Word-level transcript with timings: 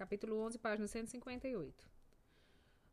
capítulo 0.00 0.38
11, 0.38 0.58
página 0.58 0.88
158. 0.88 1.86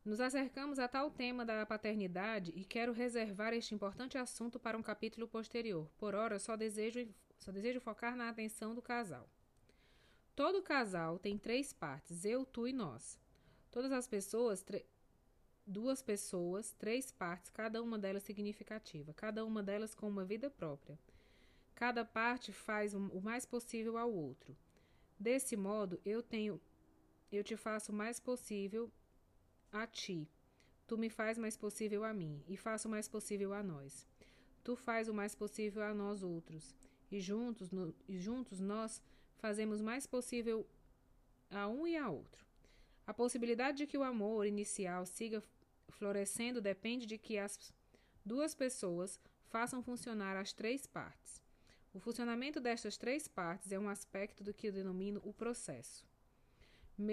Nos 0.04 0.20
acercamos 0.20 0.78
a 0.78 0.86
tal 0.86 1.10
tema 1.10 1.42
da 1.42 1.64
paternidade 1.64 2.52
e 2.54 2.66
quero 2.66 2.92
reservar 2.92 3.54
este 3.54 3.74
importante 3.74 4.18
assunto 4.18 4.58
para 4.58 4.76
um 4.76 4.82
capítulo 4.82 5.26
posterior. 5.26 5.90
Por 5.96 6.14
ora, 6.14 6.38
só 6.38 6.54
desejo, 6.54 7.08
só 7.38 7.50
desejo 7.50 7.80
focar 7.80 8.14
na 8.14 8.28
atenção 8.28 8.74
do 8.74 8.82
casal. 8.82 9.26
Todo 10.36 10.62
casal 10.62 11.18
tem 11.18 11.38
três 11.38 11.72
partes: 11.72 12.26
eu, 12.26 12.44
tu 12.44 12.68
e 12.68 12.74
nós. 12.74 13.18
Todas 13.70 13.90
as 13.90 14.06
pessoas, 14.06 14.62
duas 15.66 16.02
pessoas, 16.02 16.72
três 16.72 17.10
partes, 17.10 17.48
cada 17.48 17.82
uma 17.82 17.98
delas 17.98 18.22
significativa, 18.22 19.14
cada 19.14 19.46
uma 19.46 19.62
delas 19.62 19.94
com 19.94 20.06
uma 20.06 20.26
vida 20.26 20.50
própria. 20.50 20.98
Cada 21.74 22.04
parte 22.04 22.52
faz 22.52 22.92
o 22.92 23.20
mais 23.22 23.46
possível 23.46 23.96
ao 23.96 24.12
outro. 24.12 24.54
Desse 25.18 25.56
modo, 25.56 25.98
eu 26.04 26.22
tenho 26.22 26.60
eu 27.36 27.44
te 27.44 27.56
faço 27.56 27.92
mais 27.92 28.18
possível 28.18 28.90
a 29.70 29.86
ti. 29.86 30.26
Tu 30.86 30.96
me 30.96 31.10
faz 31.10 31.36
mais 31.36 31.56
possível 31.56 32.02
a 32.04 32.14
mim, 32.14 32.42
e 32.48 32.56
faço 32.56 32.88
mais 32.88 33.06
possível 33.06 33.52
a 33.52 33.62
nós. 33.62 34.06
Tu 34.64 34.74
faz 34.74 35.08
o 35.08 35.14
mais 35.14 35.34
possível 35.34 35.82
a 35.82 35.92
nós 35.92 36.22
outros, 36.22 36.74
e 37.10 37.20
juntos, 37.20 37.70
no, 37.70 37.94
e 38.08 38.18
juntos 38.18 38.60
nós 38.60 39.02
fazemos 39.36 39.80
mais 39.82 40.06
possível 40.06 40.66
a 41.50 41.68
um 41.68 41.86
e 41.86 41.96
a 41.96 42.08
outro. 42.08 42.46
A 43.06 43.12
possibilidade 43.12 43.78
de 43.78 43.86
que 43.86 43.98
o 43.98 44.02
amor 44.02 44.46
inicial 44.46 45.04
siga 45.04 45.42
florescendo 45.90 46.60
depende 46.60 47.06
de 47.06 47.18
que 47.18 47.38
as 47.38 47.72
duas 48.24 48.54
pessoas 48.54 49.20
façam 49.48 49.82
funcionar 49.82 50.36
as 50.36 50.52
três 50.52 50.86
partes. 50.86 51.42
O 51.92 52.00
funcionamento 52.00 52.60
destas 52.60 52.96
três 52.96 53.26
partes 53.28 53.72
é 53.72 53.78
um 53.78 53.88
aspecto 53.88 54.44
do 54.44 54.52
que 54.52 54.68
eu 54.68 54.72
denomino 54.72 55.20
o 55.24 55.32
processo 55.32 56.07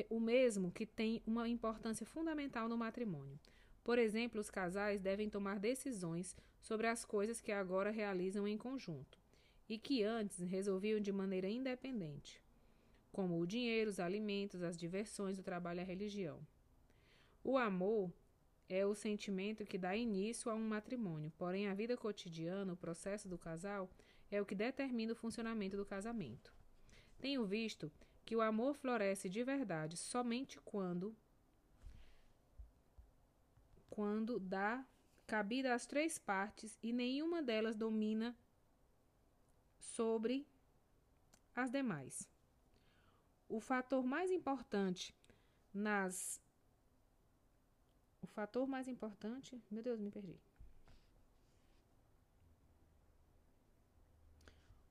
o 0.09 0.19
mesmo 0.19 0.71
que 0.71 0.85
tem 0.85 1.21
uma 1.25 1.47
importância 1.47 2.05
fundamental 2.05 2.67
no 2.67 2.77
matrimônio. 2.77 3.39
Por 3.83 3.99
exemplo, 3.99 4.41
os 4.41 4.49
casais 4.49 4.99
devem 4.99 5.29
tomar 5.29 5.59
decisões 5.59 6.35
sobre 6.61 6.87
as 6.87 7.05
coisas 7.05 7.39
que 7.39 7.51
agora 7.51 7.91
realizam 7.91 8.47
em 8.47 8.57
conjunto 8.57 9.19
e 9.69 9.77
que 9.77 10.03
antes 10.03 10.39
resolviam 10.39 10.99
de 10.99 11.11
maneira 11.11 11.47
independente, 11.47 12.41
como 13.11 13.39
o 13.39 13.45
dinheiro, 13.45 13.89
os 13.89 13.99
alimentos, 13.99 14.63
as 14.63 14.75
diversões, 14.75 15.37
o 15.37 15.43
trabalho 15.43 15.79
e 15.79 15.81
a 15.81 15.85
religião. 15.85 16.39
O 17.43 17.57
amor 17.57 18.11
é 18.67 18.85
o 18.85 18.95
sentimento 18.95 19.65
que 19.65 19.77
dá 19.77 19.95
início 19.95 20.49
a 20.49 20.55
um 20.55 20.67
matrimônio, 20.67 21.31
porém 21.37 21.67
a 21.67 21.73
vida 21.75 21.95
cotidiana, 21.95 22.73
o 22.73 22.77
processo 22.77 23.27
do 23.27 23.37
casal, 23.37 23.89
é 24.31 24.41
o 24.41 24.45
que 24.45 24.55
determina 24.55 25.13
o 25.13 25.15
funcionamento 25.15 25.77
do 25.77 25.85
casamento. 25.85 26.51
Tenho 27.19 27.45
visto 27.45 27.91
que 28.25 28.35
o 28.35 28.41
amor 28.41 28.73
floresce 28.75 29.29
de 29.29 29.43
verdade 29.43 29.95
somente 29.95 30.59
quando 30.61 31.15
quando 33.89 34.39
dá 34.39 34.83
cabida 35.25 35.73
às 35.73 35.85
três 35.85 36.17
partes 36.17 36.77
e 36.83 36.91
nenhuma 36.91 37.41
delas 37.41 37.75
domina 37.75 38.35
sobre 39.79 40.45
as 41.55 41.71
demais. 41.71 42.27
O 43.47 43.61
fator 43.61 44.03
mais 44.03 44.29
importante 44.31 45.15
nas 45.73 46.41
o 48.21 48.27
fator 48.27 48.67
mais 48.67 48.87
importante, 48.87 49.61
meu 49.69 49.83
Deus, 49.83 49.99
me 49.99 50.09
perdi. 50.09 50.35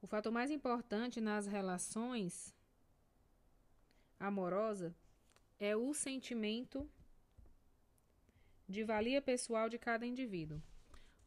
O 0.00 0.06
fator 0.06 0.32
mais 0.32 0.50
importante 0.50 1.20
nas 1.20 1.46
relações 1.46 2.55
amorosa 4.19 4.95
é 5.59 5.77
o 5.77 5.93
sentimento 5.95 6.89
de 8.69 8.83
valia 8.83 9.20
pessoal 9.20 9.69
de 9.69 9.79
cada 9.79 10.07
indivíduo. 10.07 10.62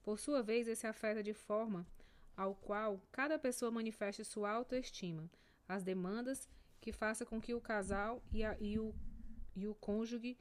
Por 0.03 0.19
sua 0.19 0.41
vez, 0.41 0.67
esse 0.67 0.87
afeta 0.87 1.21
de 1.21 1.33
forma 1.33 1.85
ao 2.35 2.55
qual 2.55 3.01
cada 3.11 3.37
pessoa 3.37 3.71
manifeste 3.71 4.23
sua 4.23 4.51
autoestima, 4.51 5.29
as 5.67 5.83
demandas 5.83 6.47
que 6.79 6.91
faça 6.91 7.25
com 7.25 7.41
que 7.41 7.53
o 7.53 7.61
casal 7.61 8.23
e, 8.31 8.43
a, 8.43 8.55
e, 8.59 8.79
o, 8.79 8.93
e 9.55 9.67
o 9.67 9.75
cônjuge 9.75 10.37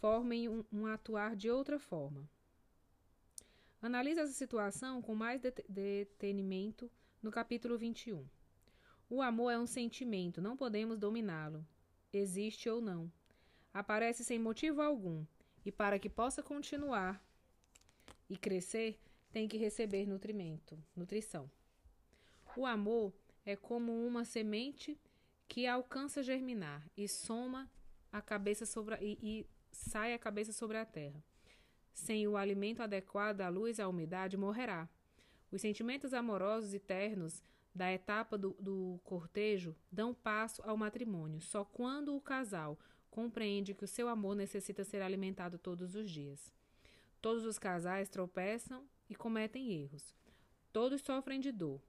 formem 0.00 0.48
um, 0.48 0.64
um, 0.72 0.86
atuar 0.86 1.36
de 1.36 1.50
outra 1.50 1.78
forma. 1.78 2.28
Analise 3.80 4.20
essa 4.20 4.32
situação 4.32 5.00
com 5.00 5.14
mais 5.14 5.40
detenimento 5.68 6.90
no 7.22 7.30
capítulo 7.30 7.78
21. 7.78 8.26
O 9.08 9.22
amor 9.22 9.50
é 9.50 9.58
um 9.58 9.66
sentimento, 9.66 10.42
não 10.42 10.56
podemos 10.56 10.98
dominá-lo 10.98 11.64
existe 12.16 12.68
ou 12.68 12.80
não. 12.80 13.10
Aparece 13.72 14.24
sem 14.24 14.38
motivo 14.38 14.80
algum, 14.80 15.24
e 15.64 15.72
para 15.72 15.98
que 15.98 16.08
possa 16.08 16.42
continuar 16.42 17.22
e 18.28 18.36
crescer, 18.36 18.98
tem 19.32 19.46
que 19.46 19.56
receber 19.56 20.06
nutrimento, 20.06 20.78
nutrição. 20.94 21.50
O 22.56 22.64
amor 22.64 23.12
é 23.44 23.54
como 23.54 23.92
uma 24.06 24.24
semente 24.24 24.98
que 25.46 25.66
alcança 25.66 26.22
germinar 26.22 26.88
e 26.96 27.06
soma 27.06 27.70
a 28.10 28.22
cabeça 28.22 28.64
sobre 28.64 28.94
a, 28.94 29.02
e, 29.02 29.18
e 29.22 29.46
sai 29.70 30.14
a 30.14 30.18
cabeça 30.18 30.52
sobre 30.52 30.78
a 30.78 30.84
terra. 30.84 31.22
Sem 31.92 32.26
o 32.26 32.36
alimento 32.36 32.82
adequado 32.82 33.40
à 33.40 33.48
luz 33.48 33.78
à 33.78 33.88
umidade, 33.88 34.36
morrerá. 34.36 34.88
Os 35.50 35.60
sentimentos 35.60 36.12
amorosos 36.12 36.74
e 36.74 36.78
ternos 36.78 37.42
da 37.76 37.92
etapa 37.92 38.38
do, 38.38 38.56
do 38.58 38.98
cortejo 39.04 39.76
dão 39.92 40.14
passo 40.14 40.62
ao 40.62 40.76
matrimônio 40.76 41.40
só 41.40 41.64
quando 41.64 42.16
o 42.16 42.20
casal 42.20 42.78
compreende 43.10 43.74
que 43.74 43.84
o 43.84 43.88
seu 43.88 44.08
amor 44.08 44.34
necessita 44.34 44.82
ser 44.82 45.02
alimentado 45.02 45.58
todos 45.58 45.94
os 45.94 46.10
dias. 46.10 46.52
Todos 47.20 47.44
os 47.44 47.58
casais 47.58 48.08
tropeçam 48.08 48.84
e 49.08 49.14
cometem 49.14 49.72
erros. 49.72 50.14
Todos 50.72 51.02
sofrem 51.02 51.40
de 51.40 51.52
dor, 51.52 51.80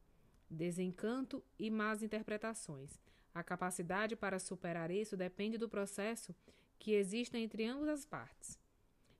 desencanto 0.49 1.43
e 1.57 1.69
más 1.69 2.03
interpretações. 2.03 2.99
A 3.33 3.43
capacidade 3.43 4.15
para 4.15 4.39
superar 4.39 4.91
isso 4.91 5.15
depende 5.15 5.57
do 5.57 5.69
processo 5.69 6.35
que 6.79 6.93
existe 6.93 7.37
entre 7.37 7.65
ambas 7.65 7.89
as 7.89 8.05
partes. 8.05 8.59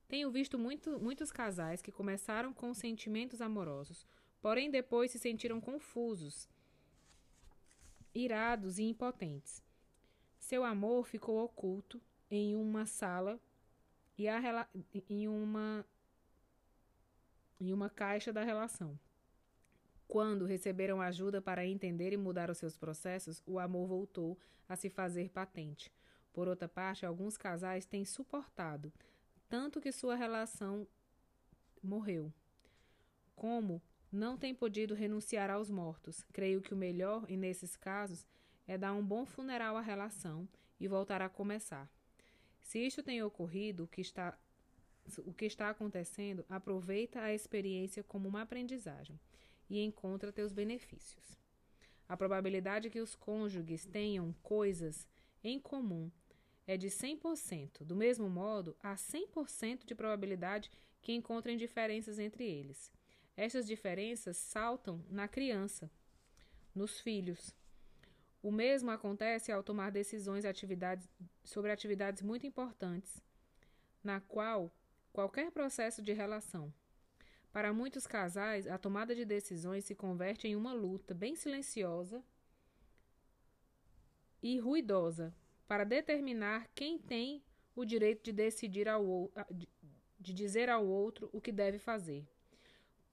Tenho 0.06 0.30
visto 0.30 0.58
muito, 0.58 0.98
muitos 0.98 1.30
casais 1.30 1.82
que 1.82 1.92
começaram 1.92 2.52
com 2.52 2.72
sentimentos 2.72 3.40
amorosos, 3.40 4.06
porém 4.40 4.70
depois 4.70 5.10
se 5.10 5.18
sentiram 5.18 5.60
confusos 5.60 6.48
irados 8.14 8.78
e 8.78 8.84
impotentes. 8.84 9.62
Seu 10.38 10.64
amor 10.64 11.06
ficou 11.06 11.44
oculto 11.44 12.00
em 12.30 12.54
uma 12.54 12.86
sala 12.86 13.40
e 14.16 14.28
a, 14.28 14.68
em 15.08 15.28
uma 15.28 15.84
em 17.60 17.72
uma 17.72 17.90
caixa 17.90 18.32
da 18.32 18.44
relação. 18.44 18.98
Quando 20.06 20.46
receberam 20.46 21.00
ajuda 21.00 21.42
para 21.42 21.66
entender 21.66 22.12
e 22.12 22.16
mudar 22.16 22.50
os 22.50 22.58
seus 22.58 22.76
processos, 22.76 23.42
o 23.44 23.58
amor 23.58 23.86
voltou 23.88 24.38
a 24.68 24.76
se 24.76 24.88
fazer 24.88 25.28
patente. 25.28 25.92
Por 26.32 26.46
outra 26.46 26.68
parte, 26.68 27.04
alguns 27.04 27.36
casais 27.36 27.84
têm 27.84 28.04
suportado 28.04 28.92
tanto 29.48 29.80
que 29.80 29.90
sua 29.90 30.14
relação 30.14 30.86
morreu, 31.82 32.32
como 33.34 33.82
não 34.10 34.36
tem 34.36 34.54
podido 34.54 34.94
renunciar 34.94 35.50
aos 35.50 35.70
mortos. 35.70 36.24
Creio 36.32 36.60
que 36.60 36.74
o 36.74 36.76
melhor, 36.76 37.24
e 37.28 37.36
nesses 37.36 37.76
casos, 37.76 38.26
é 38.66 38.76
dar 38.78 38.92
um 38.92 39.04
bom 39.04 39.24
funeral 39.24 39.76
à 39.76 39.80
relação 39.80 40.48
e 40.80 40.88
voltar 40.88 41.22
a 41.22 41.28
começar. 41.28 41.90
Se 42.60 42.78
isto 42.78 43.02
tem 43.02 43.22
ocorrido, 43.22 43.84
o 43.84 43.88
que 43.88 44.00
está, 44.00 44.38
o 45.24 45.32
que 45.32 45.46
está 45.46 45.70
acontecendo, 45.70 46.44
aproveita 46.48 47.20
a 47.20 47.32
experiência 47.32 48.02
como 48.02 48.28
uma 48.28 48.42
aprendizagem 48.42 49.18
e 49.68 49.80
encontra 49.80 50.32
teus 50.32 50.52
benefícios. 50.52 51.38
A 52.08 52.16
probabilidade 52.16 52.90
que 52.90 53.00
os 53.00 53.14
cônjuges 53.14 53.84
tenham 53.84 54.34
coisas 54.42 55.06
em 55.44 55.60
comum 55.60 56.10
é 56.66 56.76
de 56.76 56.88
100%. 56.88 57.84
Do 57.84 57.96
mesmo 57.96 58.28
modo, 58.28 58.76
há 58.82 58.94
100% 58.94 59.84
de 59.84 59.94
probabilidade 59.94 60.70
que 61.00 61.12
encontrem 61.12 61.56
diferenças 61.56 62.18
entre 62.18 62.44
eles. 62.44 62.92
Estas 63.38 63.68
diferenças 63.68 64.36
saltam 64.36 65.00
na 65.08 65.28
criança, 65.28 65.88
nos 66.74 66.98
filhos. 66.98 67.54
O 68.42 68.50
mesmo 68.50 68.90
acontece 68.90 69.52
ao 69.52 69.62
tomar 69.62 69.92
decisões 69.92 70.44
atividades, 70.44 71.08
sobre 71.44 71.70
atividades 71.70 72.20
muito 72.20 72.48
importantes, 72.48 73.22
na 74.02 74.20
qual 74.20 74.74
qualquer 75.12 75.52
processo 75.52 76.02
de 76.02 76.12
relação. 76.12 76.74
Para 77.52 77.72
muitos 77.72 78.08
casais, 78.08 78.66
a 78.66 78.76
tomada 78.76 79.14
de 79.14 79.24
decisões 79.24 79.84
se 79.84 79.94
converte 79.94 80.48
em 80.48 80.56
uma 80.56 80.72
luta 80.72 81.14
bem 81.14 81.36
silenciosa 81.36 82.20
e 84.42 84.58
ruidosa 84.58 85.32
para 85.68 85.84
determinar 85.84 86.66
quem 86.74 86.98
tem 86.98 87.40
o 87.76 87.84
direito 87.84 88.24
de 88.24 88.32
decidir 88.32 88.88
ao 88.88 89.30
de 90.18 90.34
dizer 90.34 90.68
ao 90.68 90.84
outro 90.84 91.30
o 91.32 91.40
que 91.40 91.52
deve 91.52 91.78
fazer. 91.78 92.26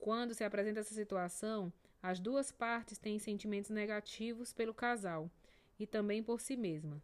Quando 0.05 0.35
se 0.35 0.43
apresenta 0.43 0.81
essa 0.81 0.93
situação, 0.93 1.73
as 1.99 2.19
duas 2.19 2.51
partes 2.51 2.99
têm 2.99 3.17
sentimentos 3.17 3.71
negativos 3.71 4.53
pelo 4.53 4.71
casal 4.71 5.31
e 5.79 5.87
também 5.87 6.21
por 6.21 6.39
si 6.39 6.55
mesma. 6.55 7.01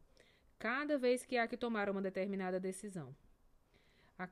cada 0.59 1.00
vez 1.00 1.25
que 1.25 1.36
há 1.36 1.48
que 1.48 1.57
tomar 1.57 1.89
uma 1.89 2.00
determinada 2.00 2.59
decisão. 2.59 3.15
A, 4.19 4.30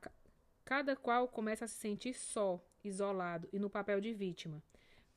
cada 0.63 0.95
qual 0.95 1.27
começa 1.27 1.65
a 1.65 1.67
se 1.67 1.79
sentir 1.79 2.13
só, 2.13 2.63
isolado 2.83 3.49
e 3.51 3.57
no 3.57 3.71
papel 3.71 3.99
de 3.99 4.13
vítima, 4.13 4.61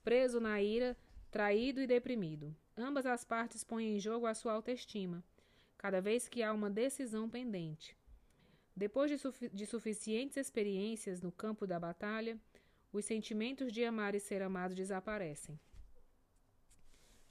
preso 0.03 0.41
na 0.41 0.63
ira, 0.63 0.97
traído 1.31 1.79
e 1.83 1.87
deprimido. 1.87 2.57
Ambas 2.75 3.05
as 3.05 3.23
partes 3.23 3.63
põem 3.63 3.97
em 3.97 4.01
jogo 4.01 4.25
a 4.25 4.33
sua 4.33 4.55
autoestima, 4.55 5.23
cada 5.77 6.01
vez 6.01 6.27
que 6.27 6.43
há 6.43 6.55
uma 6.55 6.71
decisão 6.71 7.29
pendente. 7.29 7.95
Depois 8.75 9.11
de, 9.11 9.19
sufi 9.19 9.51
de 9.51 9.67
suficientes 9.67 10.39
experiências 10.39 11.21
no 11.21 11.31
campo 11.31 11.67
da 11.67 11.79
batalha, 11.79 12.41
os 12.93 13.05
sentimentos 13.05 13.73
de 13.73 13.85
amar 13.85 14.15
e 14.15 14.21
ser 14.21 14.43
amado 14.43 14.75
desaparecem. 14.75 15.59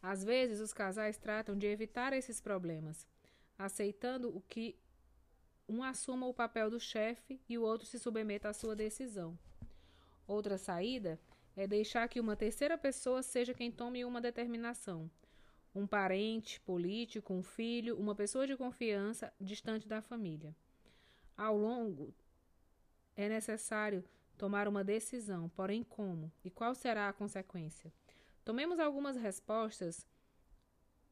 Às 0.02 0.24
vezes, 0.24 0.60
os 0.60 0.74
casais 0.74 1.18
tratam 1.18 1.56
de 1.56 1.68
evitar 1.68 2.12
esses 2.12 2.42
problemas, 2.42 3.08
aceitando 3.58 4.36
o 4.36 4.42
que 4.42 4.76
um 5.70 5.84
assuma 5.84 6.26
o 6.26 6.34
papel 6.34 6.70
do 6.70 6.80
chefe 6.80 7.40
e 7.48 7.58
o 7.58 7.62
outro 7.62 7.88
se 7.88 8.00
submeta 8.00 8.50
à 8.50 8.54
sua 8.54 8.76
decisão. 8.76 9.38
Outra 10.28 10.58
saída 10.58 11.20
é 11.56 11.68
deixar 11.68 12.08
que 12.08 12.20
uma 12.20 12.36
terceira 12.36 12.78
pessoa 12.78 13.22
seja 13.22 13.54
quem 13.54 13.72
tome 13.72 14.04
uma 14.04 14.20
determinação. 14.20 15.10
Um 15.74 15.86
parente, 15.86 16.60
político, 16.62 17.34
um 17.34 17.44
filho, 17.44 17.98
uma 17.98 18.16
pessoa 18.16 18.48
de 18.48 18.58
confiança 18.58 19.32
distante 19.40 19.88
da 19.88 20.02
família. 20.02 20.56
Ao 21.38 21.56
longo, 21.56 22.14
é 23.16 23.30
necessário 23.30 24.04
tomar 24.42 24.68
uma 24.68 24.84
decisão, 24.84 25.50
porém 25.50 25.84
como 25.84 26.32
e 26.44 26.50
qual 26.50 26.74
será 26.74 27.08
a 27.08 27.14
consequência? 27.14 27.94
Tomemos 28.44 28.80
algumas 28.80 29.16
respostas 29.16 30.04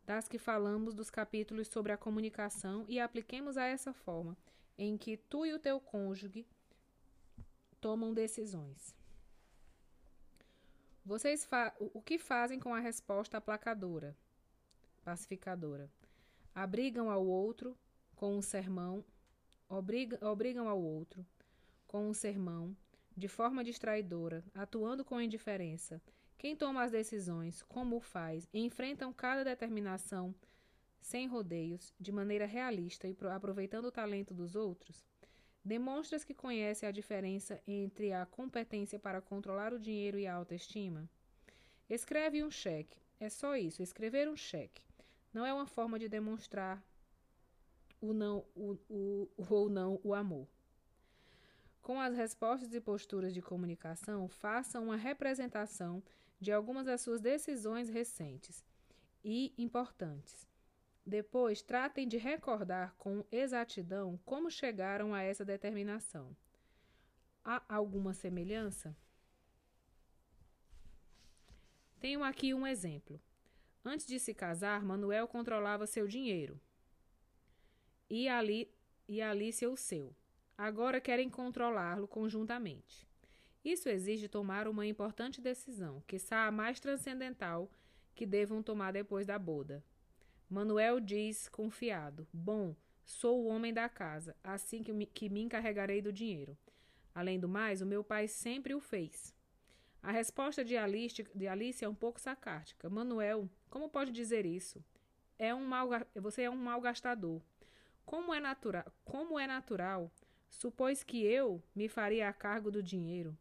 das 0.04 0.28
que 0.28 0.40
falamos 0.40 0.96
dos 0.96 1.12
capítulos 1.12 1.68
sobre 1.68 1.92
a 1.92 1.98
comunicação 1.98 2.86
e 2.88 3.00
apliquemos 3.00 3.56
a 3.56 3.66
essa 3.66 3.94
forma 3.94 4.36
em 4.80 4.98
que 4.98 5.16
tu 5.16 5.46
e 5.46 5.54
o 5.54 5.60
teu 5.60 5.80
cônjuge 5.80 6.44
tomam 7.80 8.16
decisões. 8.16 8.96
Vocês 11.06 11.48
o 11.80 12.02
que 12.02 12.18
fazem 12.18 12.60
com 12.60 12.74
a 12.74 12.80
resposta 12.80 13.38
aplacadora, 13.38 14.18
pacificadora? 15.04 15.88
Abrigam 16.56 17.12
ao 17.12 17.24
outro 17.24 17.78
com 18.16 18.36
um 18.36 18.42
sermão, 18.42 19.06
obriga, 19.70 20.18
obrigam 20.28 20.68
ao 20.68 20.82
outro 20.82 21.24
com 21.86 22.10
um 22.10 22.14
sermão, 22.14 22.76
de 23.20 23.28
forma 23.28 23.64
distraidora, 23.64 24.44
atuando 24.56 25.04
com 25.04 25.22
indiferença, 25.22 26.02
quem 26.38 26.56
toma 26.56 26.84
as 26.84 26.92
decisões, 26.92 27.62
como 27.64 27.98
o 27.98 28.02
faz, 28.02 28.48
enfrentam 28.54 29.12
cada 29.12 29.44
determinação 29.44 30.34
sem 31.02 31.28
rodeios, 31.28 31.94
de 32.00 32.12
maneira 32.12 32.46
realista 32.46 33.08
e 33.08 33.18
aproveitando 33.30 33.86
o 33.86 33.92
talento 33.92 34.34
dos 34.34 34.56
outros, 34.56 35.06
demonstras 35.64 36.24
que 36.24 36.34
conhece 36.34 36.86
a 36.86 36.92
diferença 36.92 37.62
entre 37.68 38.14
a 38.14 38.26
competência 38.26 38.98
para 38.98 39.22
controlar 39.22 39.74
o 39.74 39.80
dinheiro 39.80 40.18
e 40.18 40.26
a 40.26 40.34
autoestima? 40.34 41.10
Escreve 41.90 42.42
um 42.44 42.50
cheque. 42.50 42.98
É 43.20 43.28
só 43.28 43.58
isso, 43.58 43.84
escrever 43.84 44.30
um 44.30 44.38
cheque. 44.38 44.82
Não 45.34 45.46
é 45.46 45.54
uma 45.54 45.68
forma 45.68 46.00
de 46.00 46.08
demonstrar 46.08 46.82
o 48.00 48.14
não 48.14 48.46
o, 48.56 48.78
o, 48.90 49.30
ou 49.50 49.70
não 49.70 50.00
o 50.04 50.14
amor. 50.14 50.48
Com 51.90 52.00
as 52.00 52.16
respostas 52.16 52.72
e 52.76 52.80
posturas 52.80 53.34
de 53.34 53.42
comunicação, 53.42 54.28
faça 54.28 54.80
uma 54.80 54.96
representação 54.96 56.04
de 56.40 56.52
algumas 56.52 56.86
das 56.86 57.02
suas 57.02 57.20
decisões 57.20 57.90
recentes 57.90 58.64
e 59.24 59.56
importantes. 59.58 60.48
Depois, 61.04 61.64
tratem 61.64 62.08
de 62.08 62.16
recordar 62.16 62.94
com 62.96 63.26
exatidão 63.32 64.20
como 64.24 64.52
chegaram 64.52 65.16
a 65.16 65.24
essa 65.24 65.44
determinação. 65.44 66.38
Há 67.44 67.64
alguma 67.68 68.14
semelhança? 68.14 68.96
Tenho 72.00 72.24
aqui 72.24 72.54
um 72.54 72.68
exemplo. 72.68 73.20
Antes 73.84 74.06
de 74.06 74.20
se 74.20 74.36
casar, 74.36 74.86
Manuel 74.86 75.28
controlava 75.28 75.88
seu 75.88 76.08
dinheiro 76.08 76.62
e, 78.08 78.30
Ali, 78.30 78.72
e 79.08 79.24
Alicia 79.24 79.68
o 79.68 79.76
seu. 79.76 80.16
Agora 80.62 81.00
querem 81.00 81.30
controlá-lo 81.30 82.06
conjuntamente. 82.06 83.08
Isso 83.64 83.88
exige 83.88 84.28
tomar 84.28 84.68
uma 84.68 84.86
importante 84.86 85.40
decisão, 85.40 86.04
que 86.06 86.18
a 86.30 86.52
mais 86.52 86.82
transcendental 86.82 87.72
que 88.14 88.26
devam 88.26 88.62
tomar 88.62 88.92
depois 88.92 89.26
da 89.26 89.40
boda. 89.40 89.82
Manuel 90.50 91.00
diz, 91.00 91.48
confiado: 91.48 92.28
Bom, 92.34 92.76
sou 93.06 93.42
o 93.42 93.48
homem 93.48 93.74
da 93.74 93.88
casa, 93.88 94.36
assim 94.44 94.84
que 94.84 94.92
me, 94.92 95.06
que 95.06 95.30
me 95.30 95.40
encarregarei 95.40 96.02
do 96.02 96.12
dinheiro. 96.12 96.58
Além 97.16 97.40
do 97.40 97.48
mais, 97.48 97.82
o 97.82 97.86
meu 97.86 98.04
pai 98.04 98.28
sempre 98.28 98.76
o 98.76 98.82
fez. 98.82 99.34
A 100.04 100.12
resposta 100.12 100.62
de 100.66 100.76
Alice, 100.76 101.26
de 101.34 101.48
Alice 101.48 101.86
é 101.86 101.88
um 101.88 101.96
pouco 101.96 102.20
sarcástica. 102.20 102.90
Manuel, 102.90 103.50
como 103.70 103.88
pode 103.88 104.12
dizer 104.12 104.46
isso? 104.46 104.84
É 105.38 105.56
um 105.56 105.66
mal, 105.66 105.88
você 106.16 106.42
é 106.42 106.50
um 106.50 106.58
mal 106.58 106.82
gastador. 106.82 107.42
Como 108.06 108.34
é 108.34 108.42
natural, 108.42 108.92
como 109.06 109.40
é 109.40 109.48
natural, 109.48 110.12
supôs 110.50 111.04
que 111.04 111.24
eu 111.24 111.62
me 111.76 111.88
faria 111.88 112.28
a 112.28 112.34
cargo 112.34 112.72
do 112.72 112.82
dinheiro. 112.84 113.38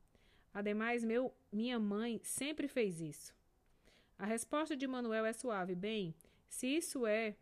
Ademais, 0.53 1.05
meu, 1.05 1.33
minha 1.53 1.79
mãe 1.79 2.21
sempre 2.23 2.69
fez 2.69 3.01
isso. 3.01 3.35
A 4.19 4.27
resposta 4.27 4.77
de 4.77 4.87
Manuel 4.87 5.25
é 5.25 5.33
suave. 5.33 5.75
Bem, 5.75 6.15
se 6.49 6.67
isso 6.67 7.07
é, 7.07 7.37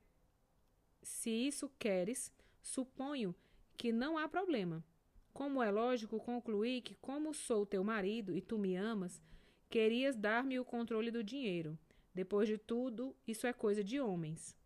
se 1.02 1.30
isso 1.30 1.70
queres, 1.78 2.32
suponho 2.60 3.34
que 3.76 3.92
não 3.92 4.18
há 4.18 4.28
problema. 4.28 4.84
Como 5.32 5.62
é 5.62 5.70
lógico 5.70 6.18
concluir 6.18 6.80
que, 6.82 6.94
como 6.96 7.34
sou 7.34 7.66
teu 7.66 7.84
marido 7.84 8.34
e 8.36 8.40
tu 8.40 8.58
me 8.58 8.74
amas, 8.76 9.20
querias 9.68 10.16
dar-me 10.16 10.58
o 10.58 10.64
controle 10.64 11.10
do 11.10 11.22
dinheiro. 11.22 11.78
Depois 12.14 12.48
de 12.48 12.56
tudo, 12.56 13.14
isso 13.26 13.46
é 13.46 13.52
coisa 13.52 13.84
de 13.84 14.00
homens. 14.00 14.56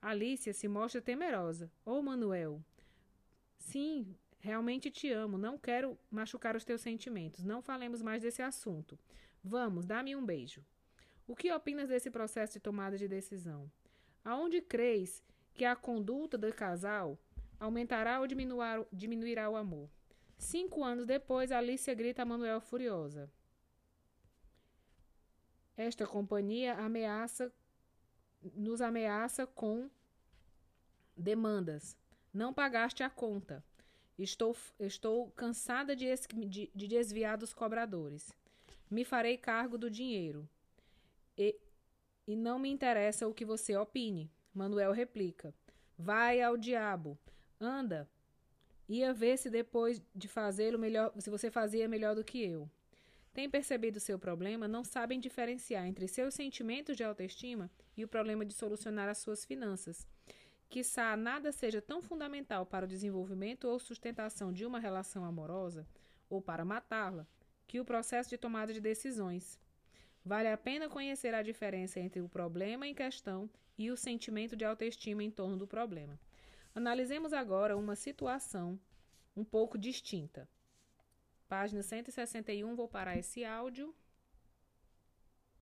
Alicia 0.00 0.52
se 0.52 0.66
mostra 0.68 1.02
temerosa. 1.02 1.70
Oh, 1.84 2.00
Manuel. 2.00 2.62
Sim, 3.58 4.14
Realmente 4.40 4.90
te 4.90 5.10
amo, 5.10 5.36
não 5.36 5.58
quero 5.58 5.98
machucar 6.10 6.54
os 6.54 6.64
teus 6.64 6.80
sentimentos. 6.80 7.44
Não 7.44 7.60
falemos 7.60 8.00
mais 8.00 8.22
desse 8.22 8.40
assunto. 8.40 8.98
Vamos, 9.42 9.84
dá-me 9.84 10.14
um 10.14 10.24
beijo. 10.24 10.64
O 11.26 11.34
que 11.34 11.52
opinas 11.52 11.88
desse 11.88 12.10
processo 12.10 12.54
de 12.54 12.60
tomada 12.60 12.96
de 12.96 13.08
decisão? 13.08 13.70
Aonde 14.24 14.60
crês 14.60 15.22
que 15.54 15.64
a 15.64 15.74
conduta 15.74 16.38
do 16.38 16.52
casal 16.52 17.18
aumentará 17.58 18.20
ou 18.20 18.26
diminuirá 18.92 19.50
o 19.50 19.56
amor? 19.56 19.90
Cinco 20.38 20.84
anos 20.84 21.04
depois, 21.04 21.50
Alicia 21.50 21.94
grita 21.94 22.22
a 22.22 22.24
Manuel 22.24 22.60
furiosa. 22.60 23.30
Esta 25.76 26.06
companhia 26.06 26.74
ameaça, 26.74 27.52
nos 28.54 28.80
ameaça 28.80 29.46
com 29.46 29.90
demandas. 31.16 31.96
Não 32.32 32.54
pagaste 32.54 33.02
a 33.02 33.10
conta. 33.10 33.64
Estou, 34.18 34.56
estou 34.80 35.30
cansada 35.30 35.94
de, 35.94 36.06
de, 36.46 36.70
de 36.74 36.88
desviar 36.88 37.38
dos 37.38 37.54
cobradores. 37.54 38.32
Me 38.90 39.04
farei 39.04 39.36
cargo 39.36 39.78
do 39.78 39.88
dinheiro. 39.88 40.48
E, 41.36 41.56
e 42.26 42.34
não 42.34 42.58
me 42.58 42.68
interessa 42.68 43.28
o 43.28 43.34
que 43.34 43.44
você 43.44 43.76
opine. 43.76 44.30
Manuel 44.52 44.92
replica. 44.92 45.54
Vai 45.96 46.42
ao 46.42 46.56
diabo. 46.56 47.16
Anda. 47.60 48.08
Ia 48.88 49.12
ver 49.12 49.36
se 49.36 49.50
depois 49.50 50.02
de 50.14 50.26
fazê-lo 50.26 50.78
melhor, 50.78 51.12
se 51.18 51.30
você 51.30 51.50
fazia 51.50 51.86
melhor 51.86 52.14
do 52.14 52.24
que 52.24 52.42
eu. 52.42 52.68
Tem 53.34 53.48
percebido 53.48 54.00
seu 54.00 54.18
problema? 54.18 54.66
Não 54.66 54.82
sabem 54.82 55.20
diferenciar 55.20 55.86
entre 55.86 56.08
seus 56.08 56.34
sentimentos 56.34 56.96
de 56.96 57.04
autoestima 57.04 57.70
e 57.96 58.04
o 58.04 58.08
problema 58.08 58.44
de 58.44 58.52
solucionar 58.52 59.08
as 59.08 59.18
suas 59.18 59.44
finanças. 59.44 60.06
Quiçá 60.68 61.16
nada 61.16 61.50
seja 61.50 61.80
tão 61.80 62.02
fundamental 62.02 62.66
para 62.66 62.84
o 62.84 62.88
desenvolvimento 62.88 63.64
ou 63.64 63.78
sustentação 63.78 64.52
de 64.52 64.66
uma 64.66 64.78
relação 64.78 65.24
amorosa, 65.24 65.86
ou 66.28 66.42
para 66.42 66.64
matá-la, 66.64 67.26
que 67.66 67.80
o 67.80 67.84
processo 67.84 68.28
de 68.30 68.38
tomada 68.38 68.72
de 68.72 68.80
decisões. 68.80 69.58
Vale 70.24 70.48
a 70.48 70.58
pena 70.58 70.88
conhecer 70.88 71.34
a 71.34 71.42
diferença 71.42 71.98
entre 71.98 72.20
o 72.20 72.28
problema 72.28 72.86
em 72.86 72.94
questão 72.94 73.48
e 73.78 73.90
o 73.90 73.96
sentimento 73.96 74.54
de 74.54 74.64
autoestima 74.64 75.22
em 75.22 75.30
torno 75.30 75.56
do 75.56 75.66
problema. 75.66 76.20
Analisemos 76.74 77.32
agora 77.32 77.76
uma 77.76 77.96
situação 77.96 78.78
um 79.34 79.44
pouco 79.44 79.78
distinta. 79.78 80.48
Página 81.48 81.82
161, 81.82 82.74
vou 82.74 82.86
parar 82.86 83.16
esse 83.16 83.42
áudio. 83.44 83.94